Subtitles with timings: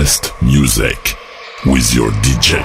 [0.00, 1.16] best music
[1.66, 2.58] with your DJ.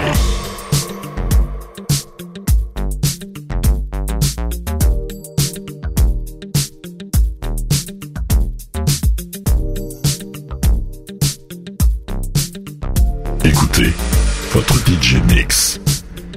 [13.44, 13.94] Écoutez
[14.52, 15.80] votre DJ Mix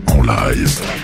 [0.08, 1.01] en live.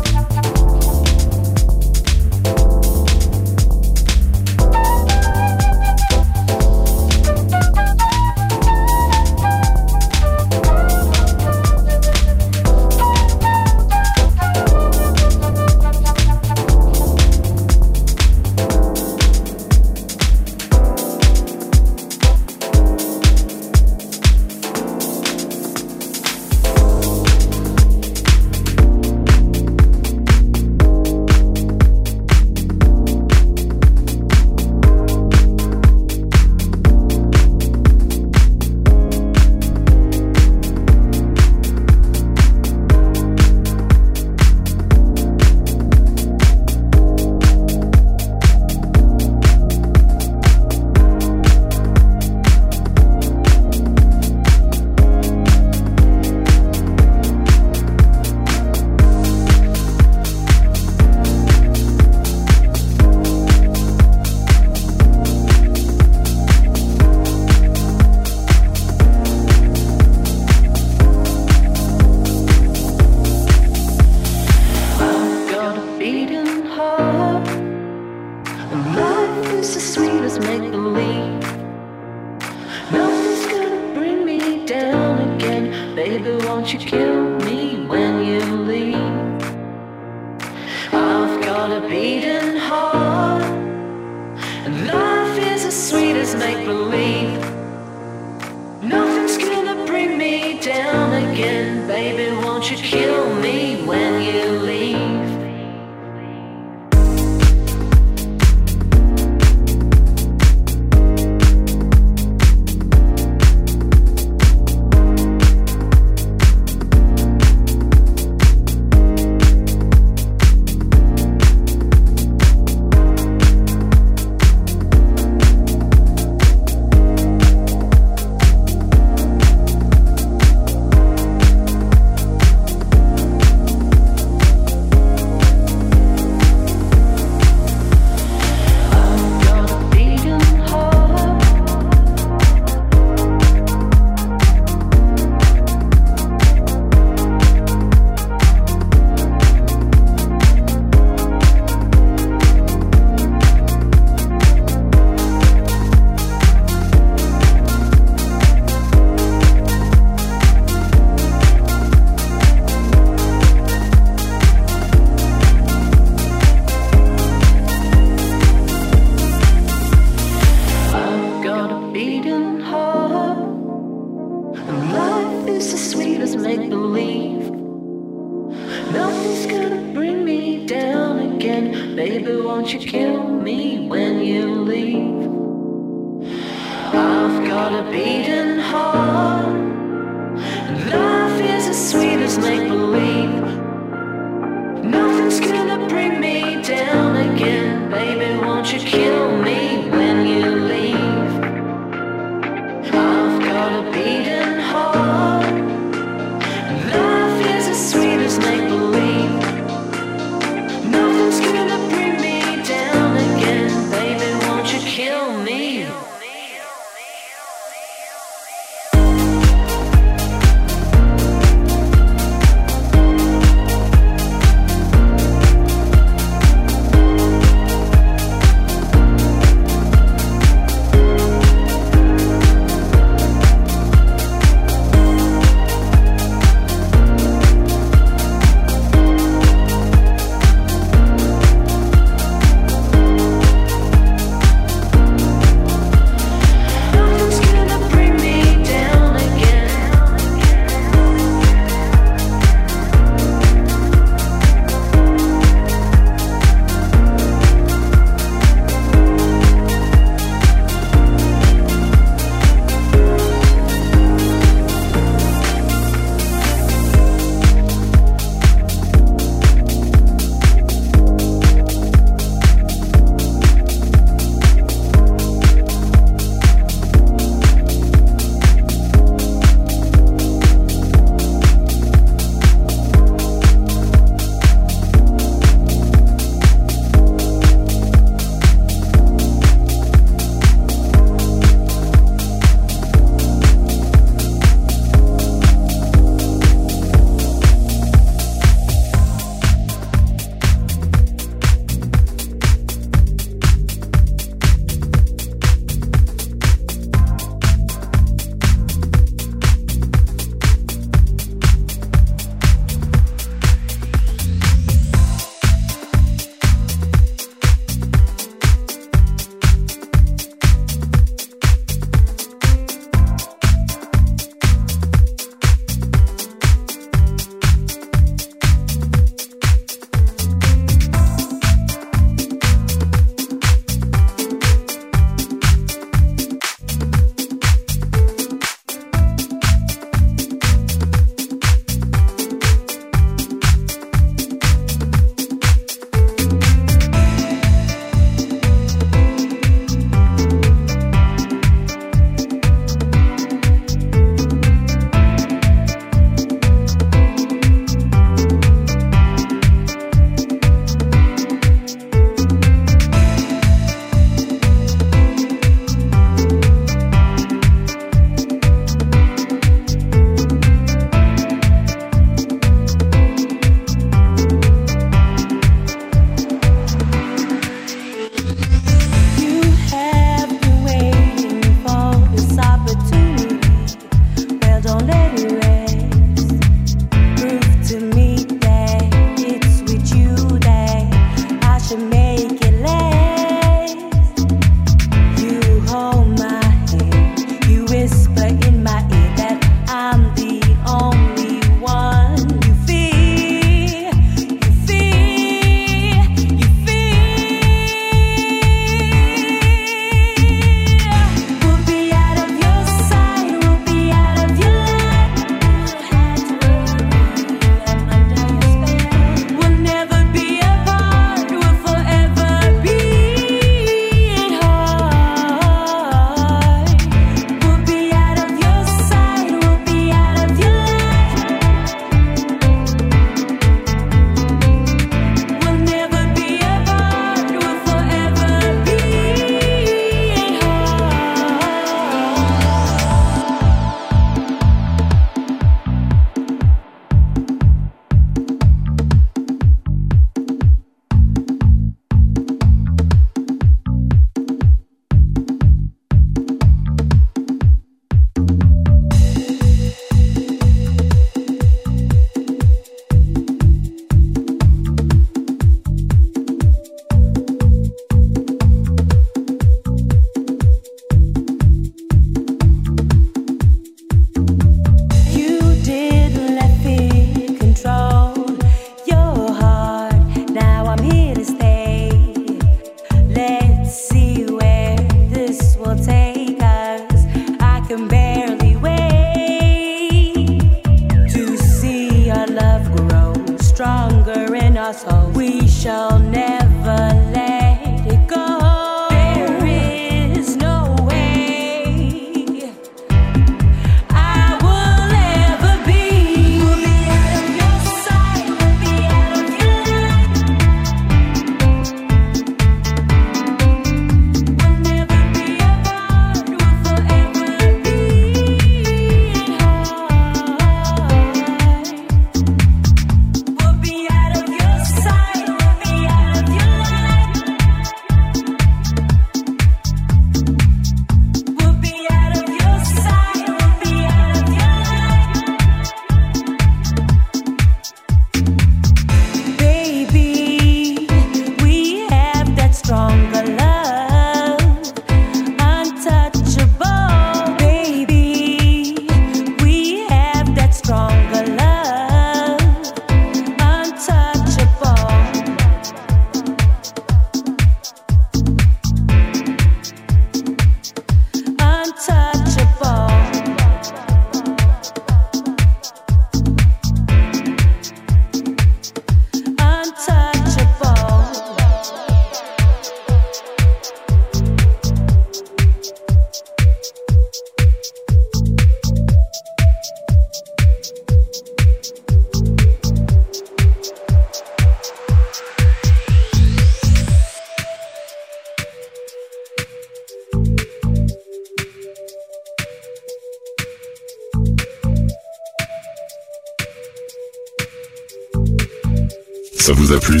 [599.44, 600.00] Ça vous a plu?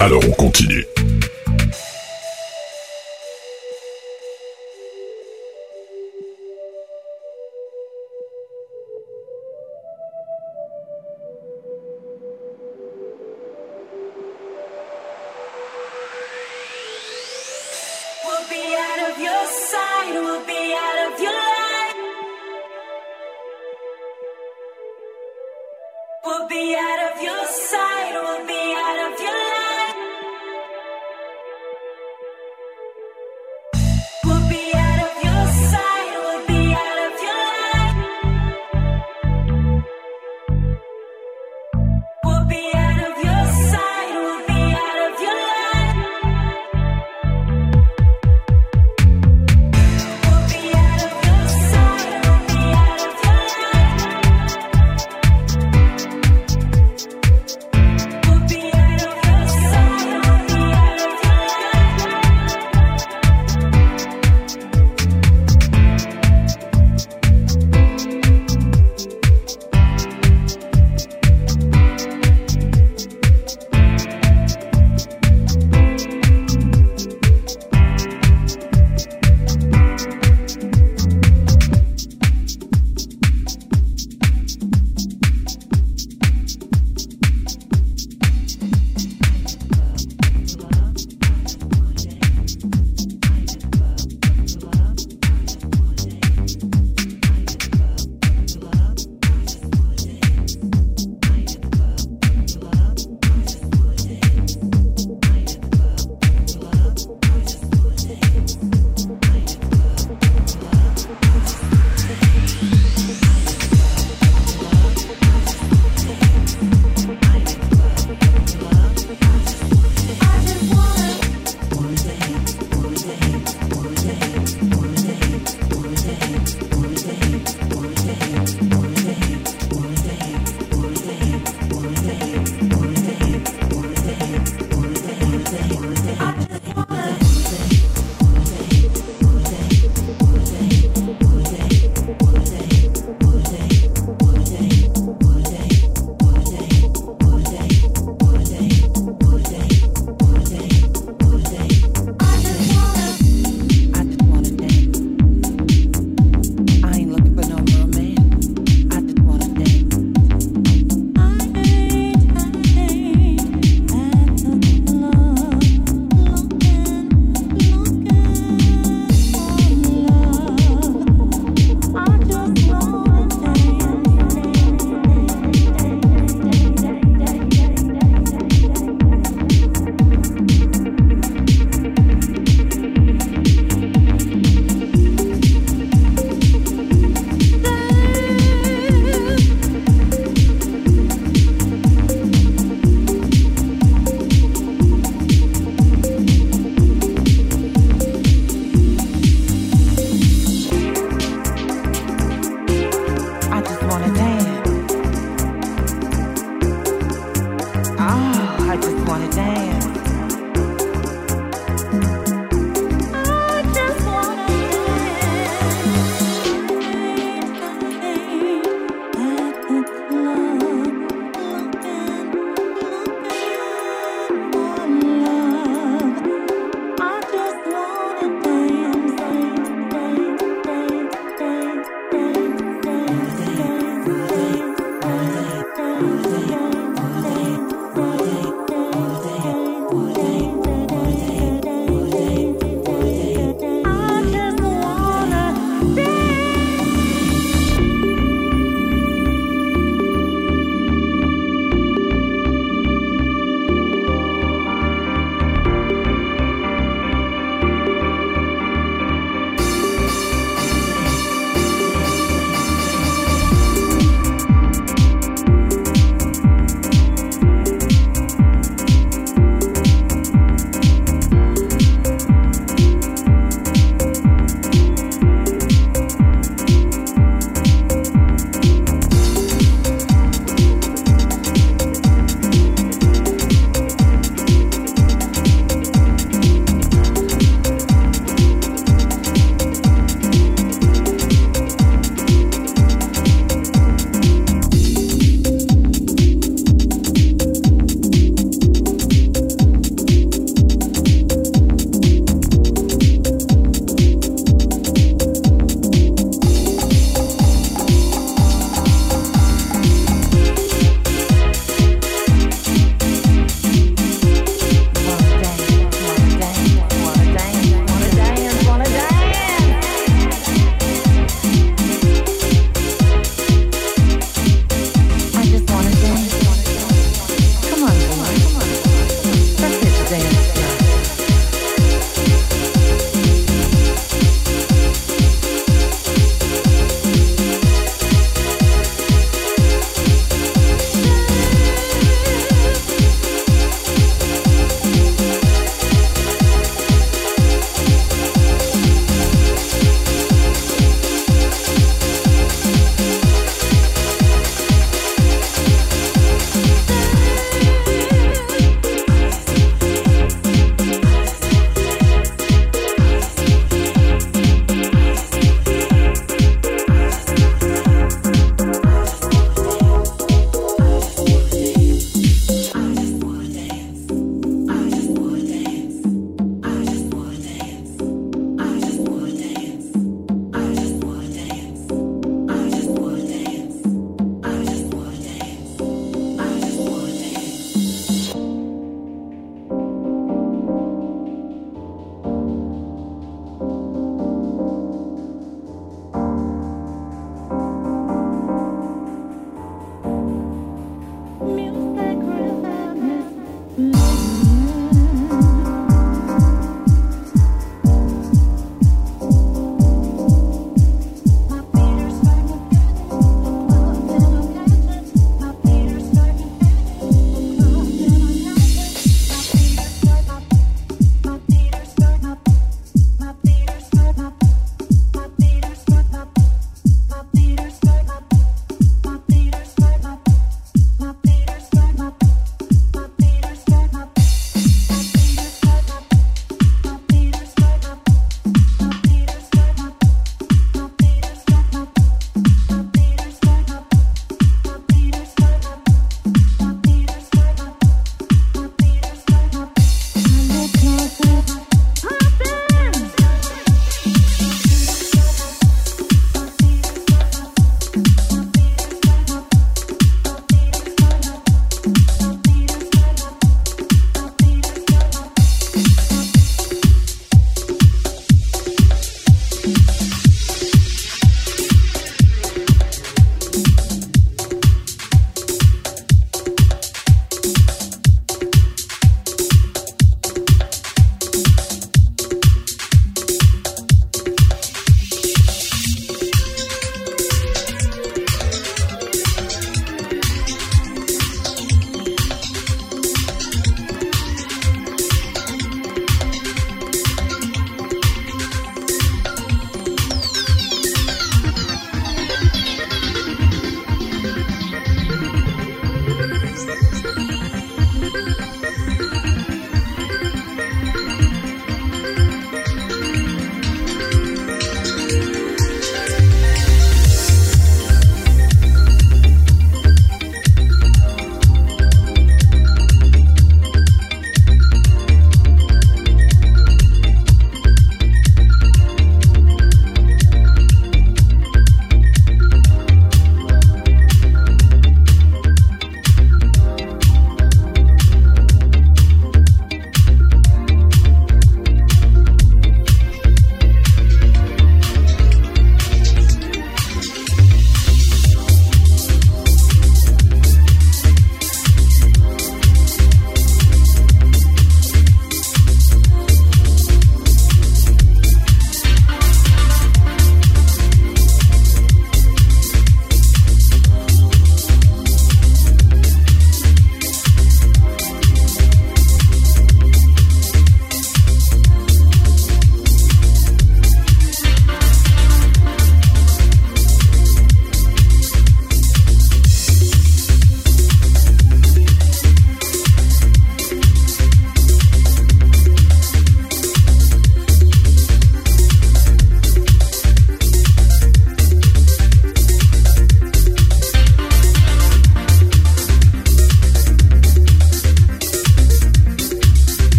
[0.00, 0.84] Alors on continue.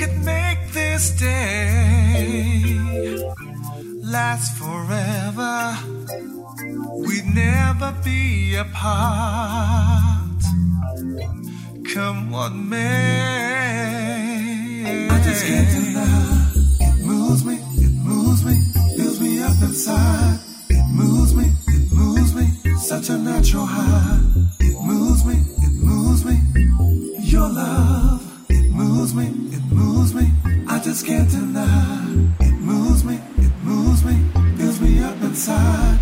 [0.00, 2.64] Could make this day
[4.02, 5.76] last forever.
[7.06, 10.40] We'd never be apart.
[11.92, 12.78] Come what may.
[15.10, 16.50] I just can't deny.
[16.80, 18.56] It moves me, it moves me,
[18.96, 20.38] fills me up inside.
[20.70, 22.46] It moves me, it moves me,
[22.78, 24.18] such a natural high.
[24.60, 26.40] It moves me, it moves me,
[27.20, 28.26] your love.
[28.48, 30.32] It moves me, moves me,
[30.68, 32.28] I just can't deny.
[32.40, 34.16] It moves me, it moves me,
[34.56, 35.98] fills me up inside.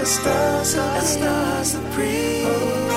[0.00, 2.89] Light, like a star, a star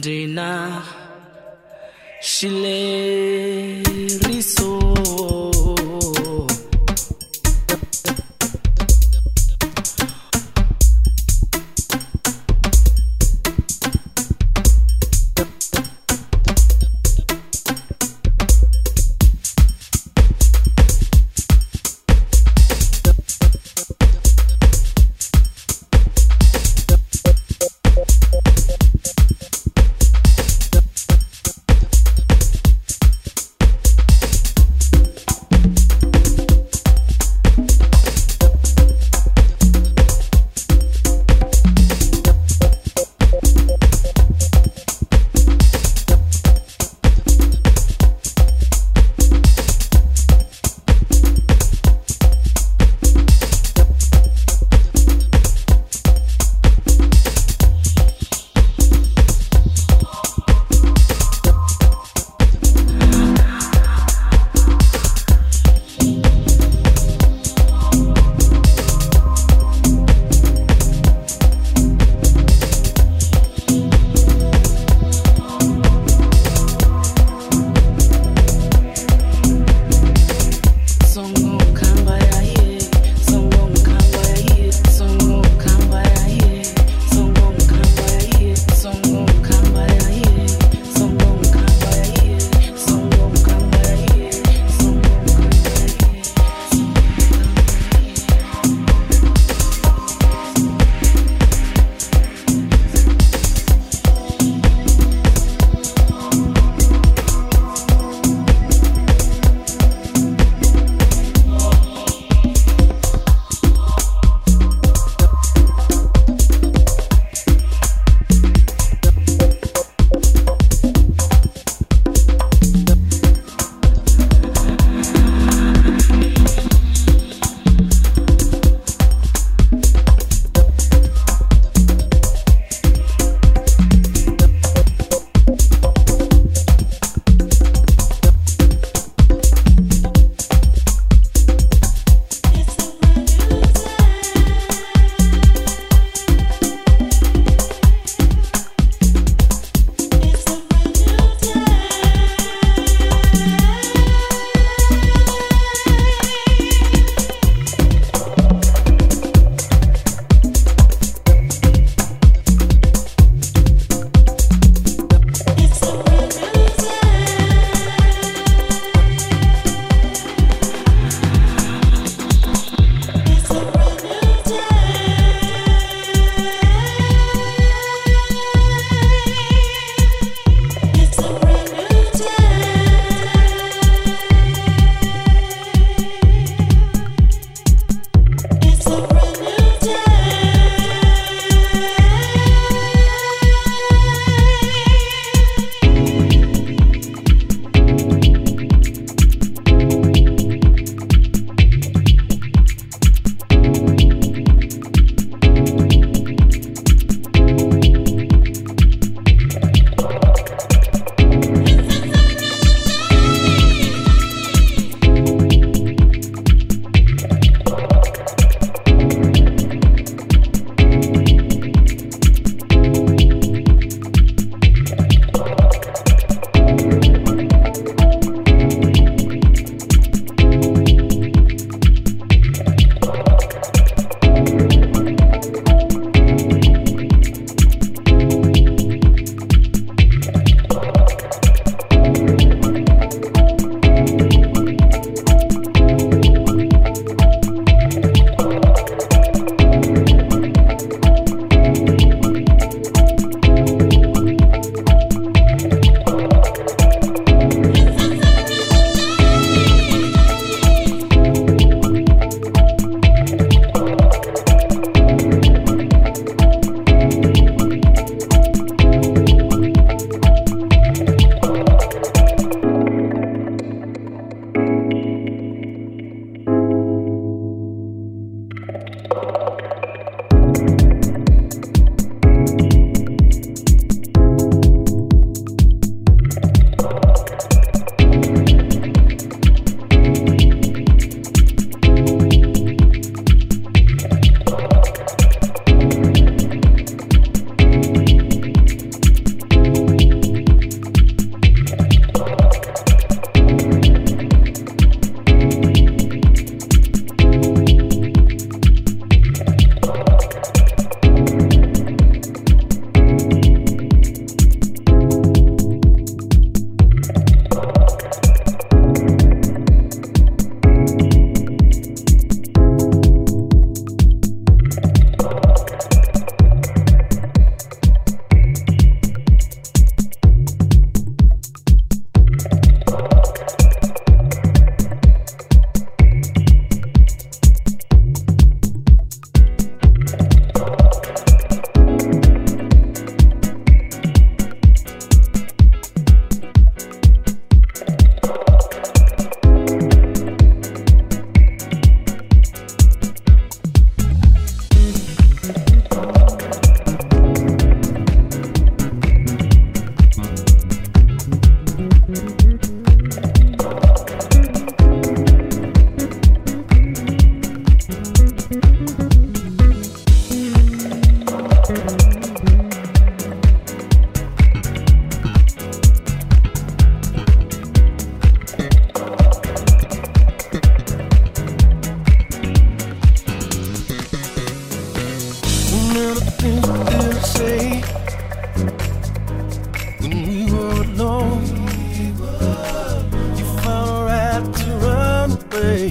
[0.00, 0.82] Dina,
[2.20, 3.82] she lay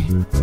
[0.10, 0.43] so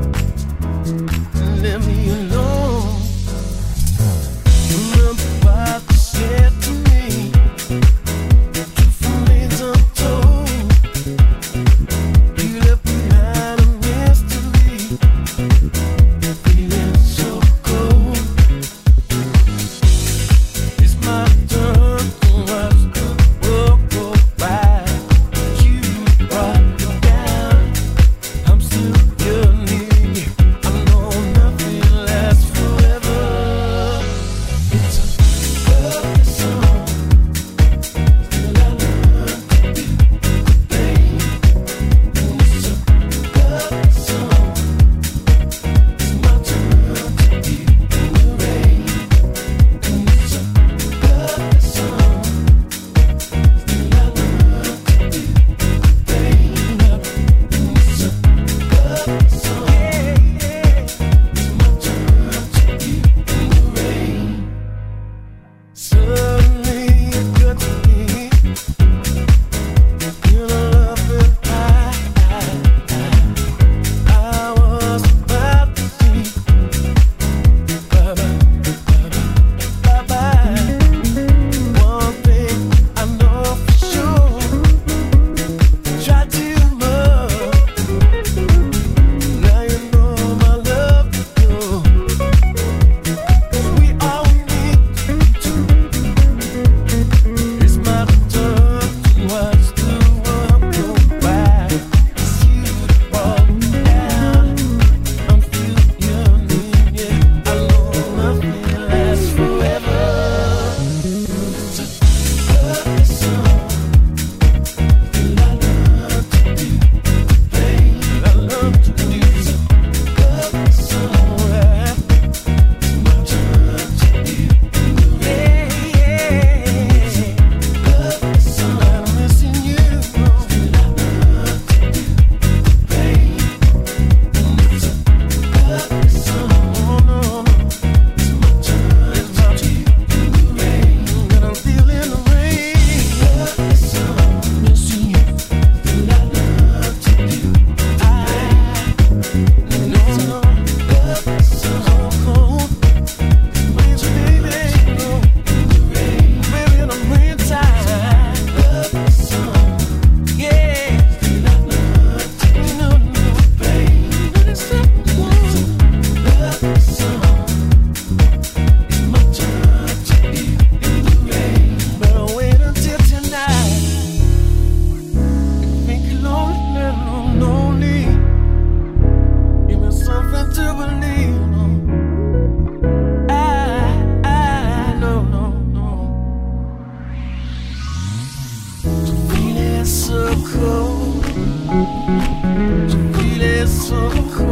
[194.11, 194.50] cold.